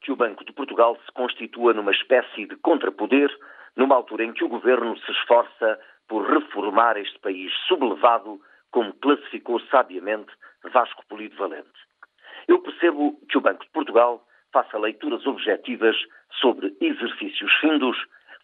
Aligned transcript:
que 0.00 0.12
o 0.12 0.16
Banco 0.16 0.44
de 0.44 0.52
Portugal 0.52 0.96
se 1.04 1.10
constitua 1.12 1.74
numa 1.74 1.90
espécie 1.90 2.46
de 2.46 2.54
contrapoder, 2.58 3.28
numa 3.74 3.96
altura 3.96 4.24
em 4.24 4.32
que 4.32 4.44
o 4.44 4.48
governo 4.48 4.96
se 4.98 5.10
esforça 5.10 5.80
por 6.06 6.24
reformar 6.30 6.96
este 6.96 7.18
país 7.18 7.52
sublevado, 7.66 8.40
como 8.70 8.92
classificou 8.94 9.58
sabiamente 9.62 10.30
Vasco 10.72 11.04
Polido 11.08 11.36
Valente. 11.36 11.68
Eu 12.46 12.60
percebo 12.60 13.18
que 13.28 13.36
o 13.36 13.40
Banco 13.40 13.64
de 13.64 13.70
Portugal 13.72 14.24
faça 14.52 14.78
leituras 14.78 15.26
objetivas 15.26 15.96
sobre 16.40 16.76
exercícios 16.80 17.52
findos, 17.60 17.96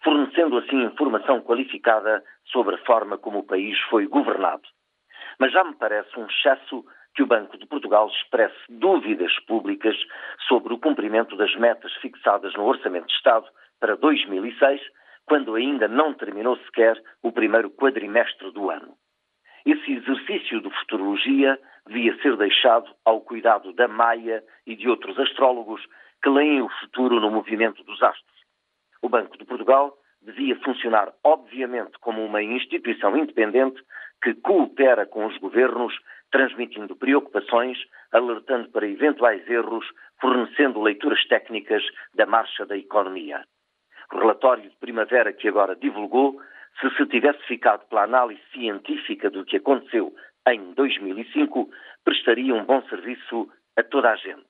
fornecendo 0.03 0.59
assim 0.59 0.83
informação 0.83 1.41
qualificada 1.41 2.25
sobre 2.47 2.75
a 2.75 2.85
forma 2.85 3.17
como 3.19 3.39
o 3.39 3.47
país 3.47 3.79
foi 3.89 4.09
governado. 4.09 4.67
Mas 5.39 5.53
já 5.53 5.63
me 5.63 5.77
parece 5.77 6.19
um 6.19 6.27
excesso 6.27 6.85
que 7.19 7.23
o 7.25 7.27
Banco 7.27 7.59
de 7.59 7.67
Portugal 7.67 8.07
expresse 8.07 8.55
dúvidas 8.69 9.37
públicas 9.41 9.97
sobre 10.47 10.73
o 10.73 10.79
cumprimento 10.79 11.37
das 11.37 11.53
metas 11.57 11.93
fixadas 11.95 12.55
no 12.55 12.65
Orçamento 12.65 13.09
de 13.09 13.15
Estado 13.15 13.45
para 13.81 13.97
2006, 13.97 14.81
quando 15.27 15.57
ainda 15.57 15.89
não 15.89 16.15
terminou 16.15 16.57
sequer 16.59 16.97
o 17.21 17.33
primeiro 17.33 17.71
quadrimestre 17.71 18.53
do 18.53 18.71
ano. 18.71 18.95
Esse 19.67 19.95
exercício 19.95 20.61
de 20.61 20.71
futurologia 20.79 21.59
devia 21.89 22.17
ser 22.23 22.37
deixado 22.37 22.89
ao 23.05 23.21
cuidado 23.21 23.73
da 23.73 23.89
Maia 23.89 24.45
e 24.65 24.77
de 24.77 24.89
outros 24.89 25.19
astrólogos 25.19 25.85
que 26.23 26.31
leem 26.31 26.63
o 26.63 26.69
futuro 26.69 27.19
no 27.19 27.33
movimento 27.33 27.83
dos 27.83 28.01
astros. 28.01 28.45
O 29.03 29.09
Banco 29.09 29.37
de 29.37 29.45
Portugal 29.45 29.93
devia 30.23 30.55
funcionar, 30.61 31.13
obviamente, 31.25 31.99
como 31.99 32.25
uma 32.25 32.45
instituição 32.45 33.17
independente 33.17 33.83
que 34.23 34.35
coopera 34.35 35.05
com 35.05 35.27
os 35.27 35.37
governos, 35.39 35.95
transmitindo 36.31 36.97
preocupações, 36.97 37.79
alertando 38.13 38.71
para 38.71 38.87
eventuais 38.87 39.47
erros, 39.49 39.87
fornecendo 40.21 40.83
leituras 40.83 41.25
técnicas 41.27 41.83
da 42.15 42.27
marcha 42.27 42.67
da 42.67 42.77
economia. 42.77 43.45
O 44.13 44.19
relatório 44.19 44.69
de 44.69 44.77
primavera 44.77 45.33
que 45.33 45.49
agora 45.49 45.77
divulgou, 45.77 46.41
se 46.81 46.91
se 46.97 47.07
tivesse 47.07 47.43
ficado 47.47 47.87
pela 47.89 48.05
análise 48.05 48.41
científica 48.53 49.31
do 49.31 49.45
que 49.45 49.57
aconteceu 49.57 50.15
em 50.47 50.73
2005, 50.75 51.69
prestaria 52.05 52.55
um 52.55 52.65
bom 52.65 52.83
serviço 52.89 53.51
a 53.77 53.83
toda 53.83 54.11
a 54.11 54.17
gente. 54.17 54.49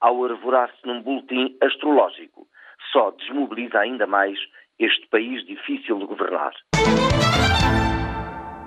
Ao 0.00 0.24
arvorar-se 0.24 0.86
num 0.86 1.02
boletim 1.02 1.56
astrológico, 1.62 2.46
só 2.92 3.10
desmobiliza 3.12 3.78
ainda 3.78 4.06
mais 4.06 4.38
este 4.78 5.06
país 5.08 5.44
difícil 5.46 5.98
de 5.98 6.06
governar. 6.06 6.52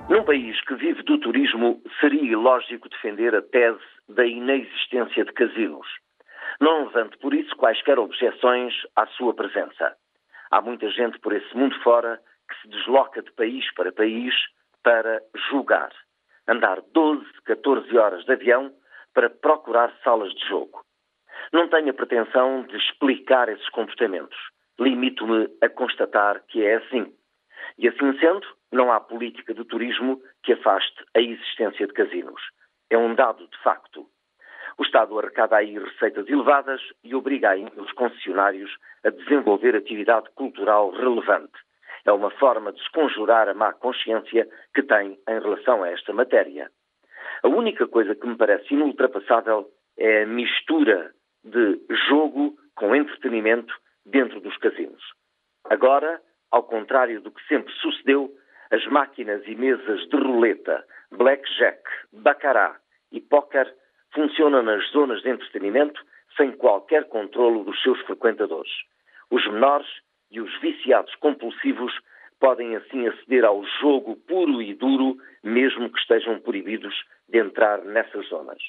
Num 0.10 0.24
país 0.24 0.60
que 0.62 0.74
vive 0.76 1.04
do 1.04 1.20
turismo, 1.20 1.82
seria 2.00 2.32
ilógico 2.32 2.88
defender 2.88 3.36
a 3.36 3.42
tese 3.42 3.84
da 4.08 4.26
inexistência 4.26 5.26
de 5.26 5.34
casinos. 5.34 5.86
Não 6.62 6.86
levante 6.86 7.18
por 7.18 7.34
isso 7.34 7.54
quaisquer 7.58 8.00
objeções 8.00 8.74
à 8.96 9.06
sua 9.08 9.34
presença. 9.34 9.98
Há 10.50 10.62
muita 10.62 10.90
gente 10.92 11.20
por 11.20 11.34
esse 11.34 11.54
mundo 11.58 11.78
fora 11.84 12.22
que 12.50 12.62
se 12.62 12.70
desloca 12.70 13.22
de 13.22 13.32
país 13.34 13.70
para 13.74 13.92
país 13.92 14.34
para 14.82 15.22
julgar. 15.50 15.92
Andar 16.48 16.82
12, 16.94 17.26
14 17.44 17.98
horas 17.98 18.24
de 18.24 18.32
avião 18.32 18.72
para 19.14 19.30
procurar 19.30 19.94
salas 20.06 20.34
de 20.34 20.48
jogo. 20.48 20.86
Não 21.52 21.68
tenho 21.68 21.90
a 21.90 21.94
pretensão 21.94 22.64
de 22.64 22.78
explicar 22.78 23.50
esses 23.50 23.68
comportamentos. 23.72 24.38
Limito-me 24.80 25.50
a 25.62 25.68
constatar 25.68 26.42
que 26.48 26.64
é 26.64 26.76
assim. 26.76 27.14
E 27.78 27.88
assim 27.88 28.18
sendo, 28.20 28.46
não 28.72 28.92
há 28.92 29.00
política 29.00 29.54
de 29.54 29.64
turismo 29.66 30.22
que 30.44 30.54
afaste 30.54 31.06
a 31.16 31.22
existência 31.22 31.86
de 31.86 31.94
casinos. 31.94 32.42
É 32.90 32.98
um 32.98 33.14
dado 33.14 33.48
de 33.48 33.58
facto. 33.64 34.08
O 34.78 34.84
Estado 34.84 35.18
arrecada 35.18 35.58
aí 35.58 35.78
receitas 35.78 36.28
elevadas 36.28 36.82
e 37.04 37.16
obriga 37.16 37.52
aí 37.52 37.66
os 37.78 37.92
concessionários 37.94 38.72
a 39.04 39.10
desenvolver 39.10 39.76
atividade 39.76 40.30
cultural 40.36 40.92
relevante. 40.92 41.58
É 42.06 42.12
uma 42.12 42.30
forma 42.32 42.72
de 42.72 42.80
esconjurar 42.82 43.50
a 43.50 43.54
má 43.54 43.74
consciência 43.74 44.48
que 44.74 44.84
tem 44.84 45.20
em 45.28 45.40
relação 45.40 45.84
a 45.84 45.90
esta 45.90 46.14
matéria. 46.14 46.70
A 47.44 47.48
única 47.48 47.88
coisa 47.88 48.16
que 48.16 48.28
me 48.28 48.38
parece 48.38 48.74
inultrapassável 48.74 49.70
é 49.98 50.24
a 50.24 50.28
mistura 50.28 51.12
de 51.44 51.80
jogo 52.08 52.56
com 52.76 52.96
entretenimento 52.96 53.74
dentro 54.06 54.40
dos 54.40 54.56
casinos. 54.58 55.04
Agora, 55.66 56.22
contrário 56.88 57.20
do 57.20 57.32
que 57.32 57.46
sempre 57.48 57.74
sucedeu, 57.74 58.34
as 58.72 58.86
máquinas 58.86 59.46
e 59.46 59.56
mesas 59.56 60.08
de 60.08 60.16
roleta, 60.16 60.86
blackjack, 61.12 61.82
bacará 62.14 62.78
e 63.12 63.20
póquer 63.20 63.68
funcionam 64.14 64.64
nas 64.64 64.90
zonas 64.92 65.22
de 65.22 65.30
entretenimento 65.30 66.02
sem 66.38 66.54
qualquer 66.54 67.10
controlo 67.10 67.66
dos 67.66 67.82
seus 67.84 68.00
frequentadores. 68.04 68.72
Os 69.30 69.46
menores 69.48 69.88
e 70.32 70.40
os 70.40 70.62
viciados 70.62 71.14
compulsivos 71.16 71.94
podem 72.40 72.78
assim 72.78 73.06
aceder 73.06 73.44
ao 73.44 73.66
jogo 73.82 74.16
puro 74.16 74.62
e 74.62 74.74
duro, 74.74 75.18
mesmo 75.44 75.92
que 75.92 76.00
estejam 76.00 76.40
proibidos 76.40 76.96
de 77.28 77.40
entrar 77.40 77.84
nessas 77.84 78.30
zonas. 78.30 78.62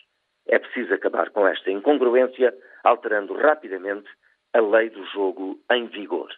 É 0.48 0.58
preciso 0.58 0.92
acabar 0.92 1.30
com 1.30 1.46
esta 1.46 1.70
incongruência, 1.70 2.52
alterando 2.82 3.34
rapidamente 3.34 4.08
a 4.52 4.60
lei 4.60 4.90
do 4.90 5.04
jogo 5.06 5.60
em 5.70 5.86
vigor. 5.86 6.34